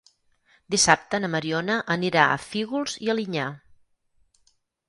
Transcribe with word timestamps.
Dissabte 0.75 1.19
na 1.25 1.29
Mariona 1.33 1.75
anirà 1.97 2.25
a 2.31 2.39
Fígols 2.47 2.99
i 3.09 3.15
Alinyà. 3.15 3.47